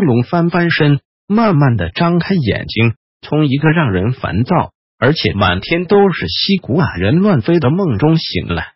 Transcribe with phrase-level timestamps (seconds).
[0.00, 8.72] 红龙翻翻身，慢慢的张开眼睛，从一个让人烦躁而且满天都是西古瓦人乱飞的梦中醒来。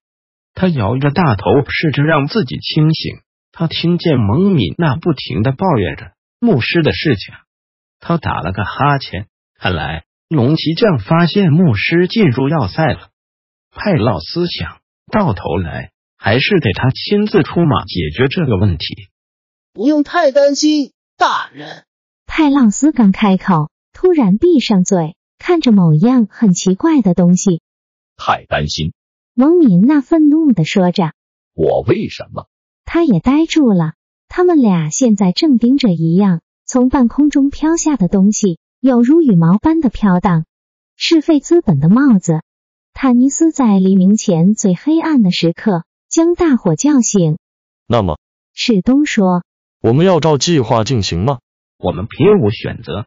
[0.53, 3.21] 他摇着大头，试着让自己清醒。
[3.53, 7.35] 他听见蒙敏那不停的抱怨着牧师的事情。
[8.01, 9.27] 他打了个哈欠，
[9.59, 13.09] 看来龙骑将发现牧师进入要塞了。
[13.75, 14.77] 派洛斯想
[15.11, 19.09] 到头来还是得他亲自出马解决这个问题。
[19.73, 20.93] 不用太担心。
[21.17, 21.85] 大人，
[22.27, 27.63] 泰浪斯刚开口，突然闭上嘴，看着某样很奇怪的东西。
[28.17, 28.93] 太担心，
[29.33, 31.13] 蒙敏那愤怒的说着。
[31.55, 32.49] 我为什么？
[32.85, 33.93] 他也呆住了。
[34.29, 40.45] 他们俩现在正盯着一样从半空中飘下的东西，有如羽毛般的飘荡，
[40.97, 42.43] 是费资本的帽子。
[42.93, 47.39] 坦尼斯在黎明前最黑暗的时刻将大伙叫醒。
[47.87, 48.19] 那么，
[48.53, 49.45] 史东说。
[49.85, 51.41] 我们要照计划进行吗？
[51.77, 53.05] 我们别无选择。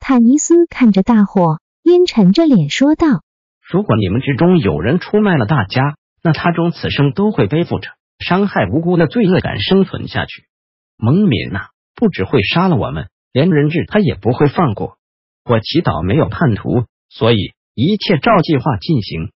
[0.00, 3.22] 坦尼斯看着大伙，阴沉着脸说道
[3.62, 10.48] ：“如果你们之中有人出卖了大家，那他终此生都会背负着伤害无辜的罪恶感生存下去。
[10.96, 14.98] 蒙敏呐，不只会杀了我们，连人质他也不会放过。
[15.44, 19.30] 我祈祷没有叛徒，所以一切照计划进行。”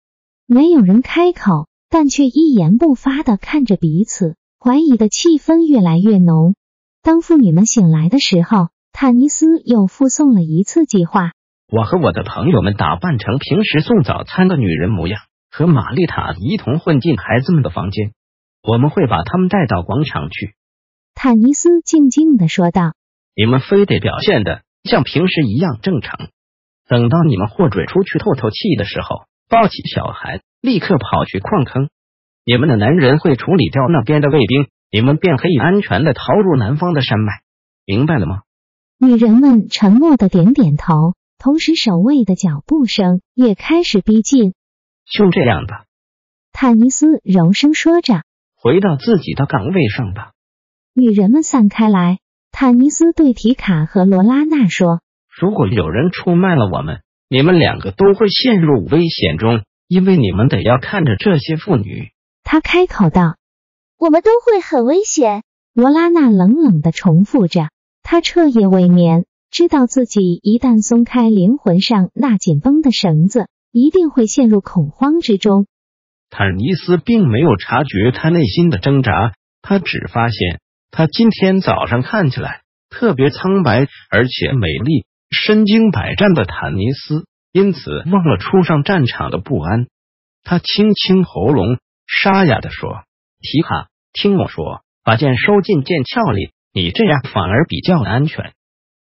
[0.48, 6.56] 没有人开口，但却一言不发的看着彼此，怀疑的气氛越来越浓。
[7.02, 11.32] 当妇女们醒来的时候，坦尼斯又附送了一次计划。
[11.72, 18.12] 我和我的朋友们打扮成平时送早餐的女人模样，和玛丽塔一同混进孩子们的房间。
[18.62, 20.56] 我们会把他们带到广场去。
[21.16, 22.94] 坦尼斯静静的说道
[23.34, 26.28] ：“你们非得表现的像平时一样正常。
[26.88, 31.90] 等到你们获准出去透透气的时候，抱起小孩，立刻跑去矿坑。
[32.44, 37.34] 你们的男人会处理掉那边的卫兵。”你们便可以安全的逃入南方的山脉，
[37.86, 38.42] 明白了吗？
[39.00, 44.54] 女人们沉默的点点头，同时守卫的脚步声也开始逼近。
[45.06, 45.86] 就这样吧，
[46.52, 48.24] 坦尼斯柔声说着
[48.62, 50.32] ：“回到自己的岗位上吧。”
[50.94, 52.18] 女人们散开来，
[52.52, 55.02] 坦尼斯对提卡和罗拉娜说
[55.40, 62.10] ：“如果有人出卖了我们，你们两个都会陷入危险中，因为你们得要看着这些妇女。”
[62.44, 63.39] 他开口道。
[64.00, 65.44] 我们都会很危险，
[65.74, 67.68] 罗拉娜冷冷的重复着。
[68.02, 75.68] 她彻夜未眠，知道自己一旦松开灵魂上那紧绷的绳子，一定会陷入恐慌之中。
[76.30, 80.62] 坦尼斯并没有察觉他内心的挣扎，他只发现
[80.92, 89.88] 他今天早上看起来特别苍白而且美丽，身经百战的坦尼斯因此忘了初上战场的不安。
[90.46, 93.04] 他清清喉咙，沙哑的说。
[93.42, 98.54] 提卡，听我说，把剑收进剑鞘里，你这样反而比较安全。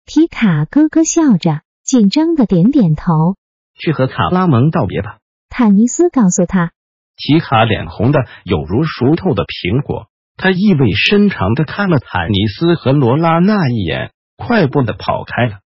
[0.05, 3.35] 提卡咯咯笑着，紧张的点点头。
[3.75, 5.19] 去和卡拉蒙道别吧。
[5.49, 6.71] 坦尼斯告诉他。
[7.15, 15.59] 提卡脸红的有如熟透的苹果，他意味深长的看了坦尼斯和罗拉娜一眼，快步的跑开了。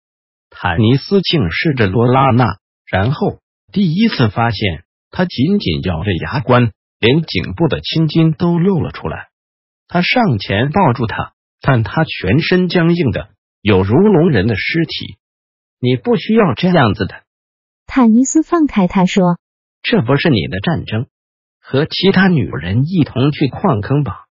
[0.51, 3.39] 坦尼斯竟视着罗拉娜，然后
[3.73, 4.83] 第一次发现
[5.13, 6.73] 他紧紧咬着牙关。
[6.99, 9.29] 连颈部的青筋都露了出来，
[9.89, 13.29] 他上前抱住他，但他全身僵硬的，
[13.61, 15.19] 有如龙人的尸体。
[15.79, 17.23] 你不需要这样子的，
[17.87, 19.39] 坦尼斯放开他说
[19.83, 21.07] ：“这不是你的战争，
[21.61, 24.25] 和其他女人一同去矿坑吧。”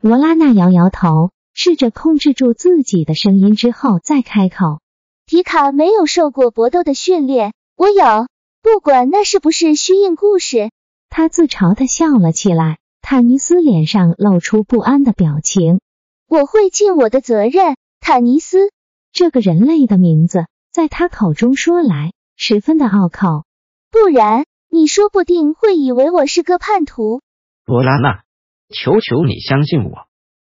[0.00, 4.80] 罗拉娜摇摇头，试着控制住自己的声音，之后再开口
[5.26, 8.26] ：“迪卡没有受过搏斗的训练，我有，
[8.62, 10.70] 不管那是不是虚应故事。”
[11.10, 15.80] 他自嘲的笑了起来，坦尼斯脸上露出不安的表情。
[16.28, 18.70] 我会尽我的责任，坦尼斯。
[19.12, 23.44] 这个人类的名字在他口中说来十分的拗口，
[23.90, 27.22] 不然你说不定会以为我是个叛徒。
[27.64, 28.22] 罗拉娜，
[28.68, 30.06] 求求你相信我。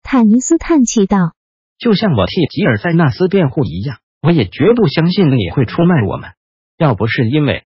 [0.03, 1.35] 坦尼斯叹气道
[1.79, 6.31] ：“就像我替吉尔塞纳斯辩护一样，我也绝不相信你会出卖我们。
[6.77, 7.65] 要不是因为，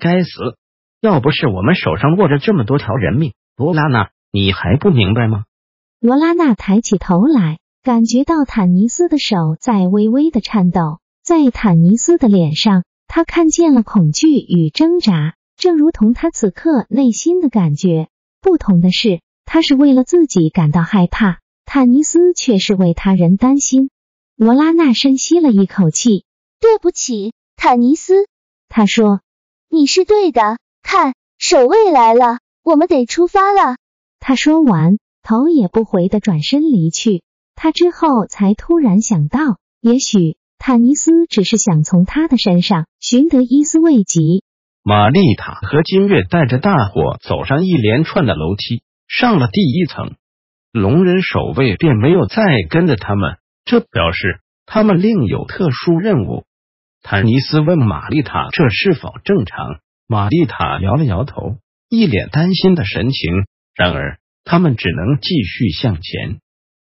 [0.00, 0.28] 该死。”
[1.00, 5.44] 要不是我们手上握着这么多条人命，罗拉娜，你还不明白吗？
[6.00, 18.08] 罗拉娜抬起头来感觉到坦尼斯的手在微微的颤抖，在坦尼斯的脸上，他看见了恐惧与挣扎，正如同他此刻内心的感觉。
[18.40, 23.90] 不同的是，他是为了自己感到害怕，坦尼斯却是为他人担心。
[24.36, 26.24] 罗拉娜深吸了一口气，
[26.60, 28.26] 对不起，坦尼斯，
[28.68, 29.20] 他说
[29.70, 30.58] ：“你是对的。
[30.96, 33.76] 看，守卫来了，我们得出发了。”
[34.18, 37.22] 他说完，头也不回的转身离去。
[37.54, 44.20] 他之后才突然想到，也许坦尼斯只是想从他的身上寻得一丝慰藉。
[44.82, 50.14] 玛丽塔和金月带着大伙走上一连串的楼梯，上了第一层。
[50.72, 56.44] 龙人守卫便没有再跟着他们，这表示他们另有特殊任务。
[57.02, 61.58] 坦尼斯问玛丽塔：“这是否正常？”玛丽塔摇了摇头，
[61.88, 63.44] 一脸担心的神情。
[63.74, 66.38] 然而，他们只能继续向前。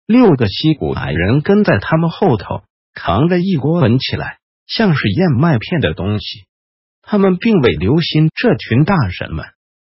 [0.05, 4.37] 六个西古矮人跟在他们后头，扛着一锅闻起来
[4.67, 6.45] 像是燕麦片的东西。
[7.01, 9.45] 他们并未留心这群大神们，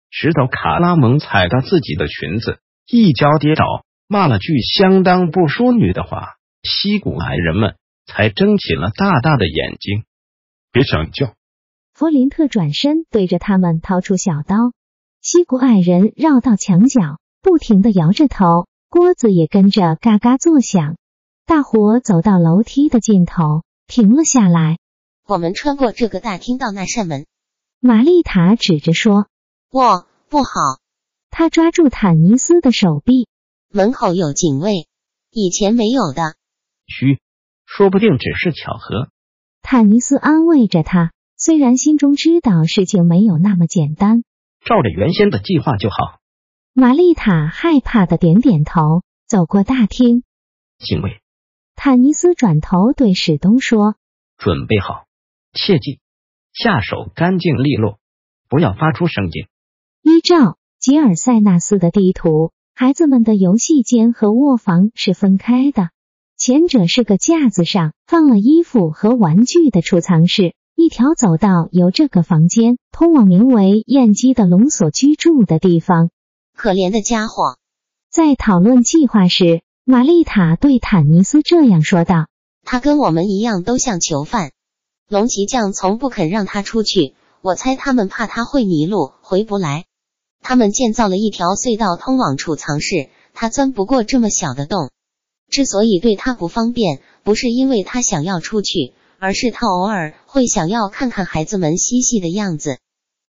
[0.10, 7.75] 直到卡拉蒙踩到自己的裙子，一脚跌倒，骂了句相当不淑女的话，西古矮人们
[8.06, 10.04] 才睁起了大大的眼睛。
[10.72, 11.33] 别想叫！
[12.00, 14.72] 弗林特转身对着他们掏出小刀。
[15.22, 20.96] 西古矮人绕到墙角，不停的摇着头，锅子也跟着嘎嘎作响。
[21.46, 24.78] 大伙走到楼梯的尽头，停了下来。
[25.28, 27.25] 我们穿过这个大厅到那扇门。
[27.81, 29.28] 玛丽塔指着说
[29.69, 29.80] ：“不，
[30.30, 30.51] 不好！”
[31.30, 33.28] 他抓住坦尼斯的手臂。
[33.74, 34.88] 门口有警卫，
[35.31, 36.36] 以前没有的。
[36.88, 37.19] 嘘，
[37.66, 39.10] 说不定只是巧合。
[39.62, 44.24] 坦尼斯安慰着他，虽然心中知道事情没有那么简单。
[44.65, 46.19] 照着原先的计划就好。
[46.74, 50.24] 玛丽塔害怕的点点头，走过大厅。
[50.77, 51.21] 警卫。
[51.77, 53.95] 坦尼斯转头对史东说
[54.38, 55.06] ：“准备好。”
[55.56, 56.00] 切记，
[56.51, 58.00] 下手干净利落，
[58.50, 59.47] 不要发出声音。
[60.01, 65.91] 依照吉尔塞纳斯的地图，孩子们的游戏间和卧房是分开的。
[66.36, 76.10] 前者是个架子上放了衣服和玩具的储藏室，一条走道由这个房间通往名为燕姬的龙所居住的地方。
[76.56, 77.58] 可怜的家伙！
[78.10, 82.28] 在讨论计划时，玛丽塔对坦尼斯这样说道
[82.64, 84.54] ：“他跟我们一样，都像囚犯。”
[85.10, 89.84] 龙骑将从不肯让他出去，我猜他们怕他会迷路，回不来。
[90.42, 94.92] 他们建造了一条隧道通往储藏室，他钻不过这么小的洞。
[95.50, 102.80] 之所以对他不方便，不是因为他想要出去，而是他偶尔会想要看看孩子们嬉戏的样子。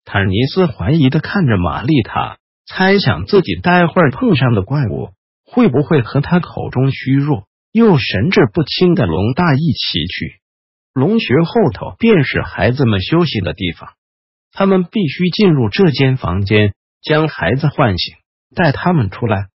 [0.05, 5.09] 坦尼斯怀疑的看着玛丽塔，猜想自己待会儿碰上的怪物
[5.45, 10.39] 会不会和他口中虚弱又神志不清的龙大一起去。
[10.93, 13.89] 龙穴后头便是孩子们休息的地方，
[14.51, 18.15] 他们必须进入这间房间，将孩子唤醒，
[18.55, 19.47] 带他们出来。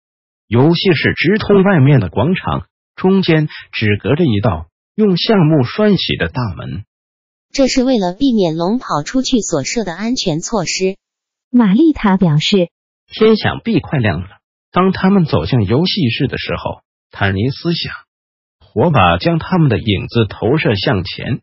[0.48, 2.66] 游戏室直通外面的广场，
[2.96, 6.86] 中间只隔着一道用橡木栓起的大门。
[7.52, 10.98] 这是为了避免龙跑出去所设的安全措施。
[11.52, 12.70] 玛丽塔表示
[13.12, 14.28] ：“天想必快亮了。”
[14.72, 17.94] 当他们走向游戏室的时候，坦尼斯想。
[18.60, 21.42] 火把将他们的影子投射向前。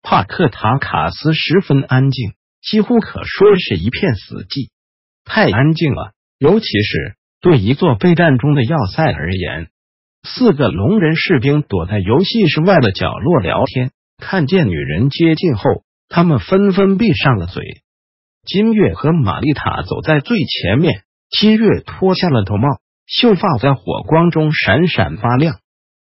[0.00, 4.70] 帕克塔卡斯十分安静，几乎可说是一片死寂。
[5.24, 9.70] 太安静了，尤其是对一座备战中的要塞而言。
[10.22, 17.62] 四个龙人士兵躲在游戏室外的角落聊天，看见女人接近后，他们纷纷闭上了嘴。
[18.44, 22.68] 金月和玛丽塔走在最前面，金月脱下了头帽，
[23.06, 25.60] 秀发在火光中闪闪发亮。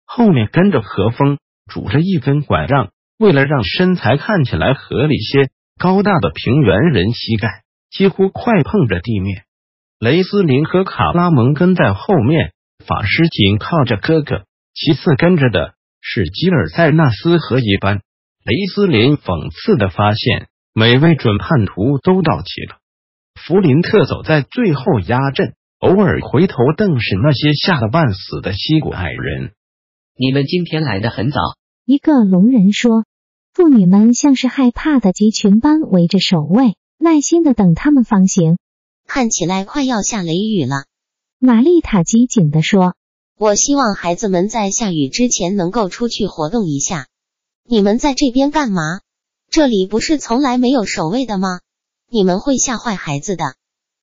[0.07, 1.39] 后面跟着何风，
[1.71, 9.43] 拄着一根拐杖，为了让身材看起来合理些，高大的平原人膝盖几乎快碰着地面。
[9.99, 12.53] 雷斯林和卡拉蒙跟在后面，
[12.85, 14.45] 法师紧靠着哥哥，
[14.75, 18.03] 其次跟着的是吉尔塞纳斯和一班。
[18.45, 22.79] 雷斯林讽刺的发现，每位准叛徒都到齐了。
[23.35, 29.53] 弗林特走在最后压阵，偶尔回头瞪视那些吓得半死的西古矮人。
[30.17, 31.39] 你们今天来的很早。
[31.85, 33.05] 一个龙人说
[33.55, 38.57] ：“妇女们像是害怕的集群般围着守卫，耐心的等他们放行。
[39.07, 40.87] 看起来快要下雷雨了。”
[41.41, 42.97] 玛丽塔机警的说
[43.39, 47.07] ：“我希望孩子们在下雨之前能够出去活动一下。
[47.65, 49.03] 你们在这边干嘛？
[49.49, 51.61] 这里不是从来没有守卫的吗？
[52.11, 53.55] 你们会吓坏孩子的。”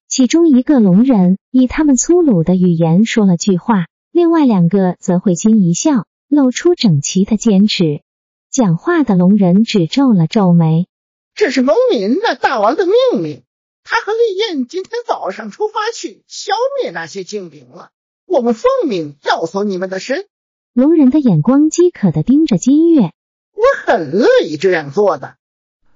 [0.08, 3.88] 其中一个龙人以他们粗鲁的语言说了句话。
[4.14, 8.02] 另外两个则会心一笑，露出整齐的坚持。
[8.50, 10.88] 讲话的龙人只皱了皱眉
[11.36, 13.44] ：“这是农民的大王的命令，
[13.88, 17.92] 他和丽燕今天早上出发去消灭那些精灵了。
[18.26, 20.26] 我们奉命要走你们的身。”
[20.74, 23.12] 龙人的眼光饥渴的盯着金月
[23.54, 25.38] ：“我很乐意这样做的。”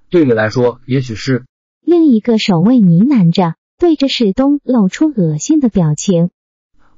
[0.09, 1.45] 对你来说，也许是。
[1.81, 6.29] 另一个守卫呢喃着，对着史东露出恶心的表情。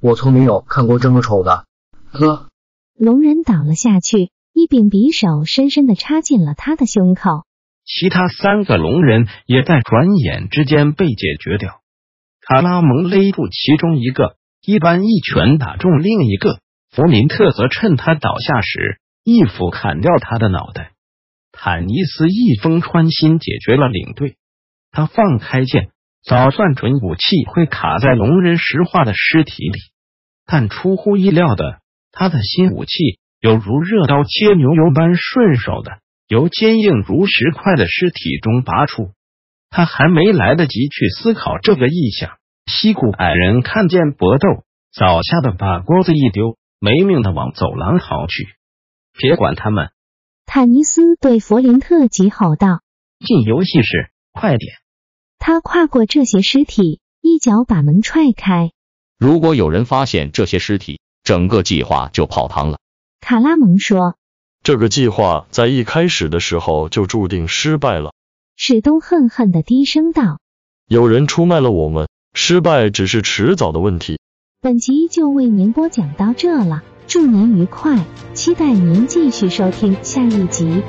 [0.00, 1.66] 我从没有看过这么丑的。
[2.10, 2.50] 呵，
[2.94, 7.44] 龙人倒了下去，一柄匕首深深的插进了他的胸口。
[7.84, 11.80] 其他三个龙人也在转眼之间被解决掉。
[12.40, 16.58] 卡拉蒙勒住其中一个，一般一拳打中另一个。
[16.90, 20.90] 弗林特则趁他倒下时，一斧砍掉他的脑袋。
[21.50, 24.36] 坦尼斯一锋穿心解决了领队。
[24.90, 25.90] 他放开剑，
[26.22, 29.78] 早算准武器会卡在龙人石化的尸体里，
[30.44, 32.92] 但出乎意料的，他的新武器
[33.40, 39.10] 有如热刀切牛油般顺手的由坚硬如石块的尸体中拔出。
[39.70, 42.36] 他还没来得及去思考这个意象，
[42.66, 48.48] 西谷矮人看见搏斗，早吓得把锅子一丢，没命的往走廊逃去。
[49.18, 49.90] 别管他们！
[50.44, 52.82] 坦尼斯对弗林特急吼道
[53.24, 54.74] ：“进游戏室，快点！”
[55.38, 58.72] 他跨过这些尸体，一脚把门踹开。
[59.18, 62.78] 如果有人发现这些尸体，整个计划就泡汤了。
[63.20, 64.16] 卡拉蒙说
[64.62, 68.12] ：“这个计划在一开始的时候就注定失败了。”
[68.56, 70.38] 史东恨恨的低声道
[70.88, 74.18] ：“有人出卖了我们，失败只是迟早的问题。”
[74.60, 78.04] 本集就为您播讲到这了，祝您愉快，
[78.34, 80.82] 期待您继续收听下一集。